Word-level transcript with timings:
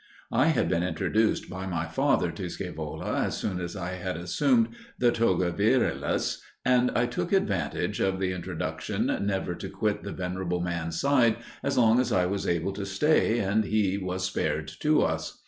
I 0.31 0.47
had 0.47 0.67
been 0.67 0.81
introduced 0.81 1.47
by 1.47 1.67
my 1.67 1.85
father 1.85 2.31
to 2.31 2.49
Scaevola 2.49 3.19
as 3.23 3.37
soon 3.37 3.59
as 3.61 3.75
I 3.75 3.91
had 3.97 4.17
assumed 4.17 4.69
the 4.97 5.11
toga 5.11 5.51
virilis, 5.51 6.41
and 6.65 6.89
I 6.95 7.05
took 7.05 7.31
advantage 7.31 7.99
of 7.99 8.19
the 8.19 8.31
introduction 8.31 9.15
never 9.23 9.53
to 9.53 9.69
quit 9.69 10.01
the 10.01 10.11
venerable 10.11 10.59
man's 10.59 10.99
side 10.99 11.37
as 11.61 11.77
long 11.77 11.99
as 11.99 12.11
I 12.11 12.25
was 12.25 12.47
able 12.47 12.73
to 12.73 12.83
stay 12.83 13.37
and 13.37 13.63
he 13.63 13.99
was 13.99 14.25
spared 14.25 14.67
to 14.79 15.03
us. 15.03 15.39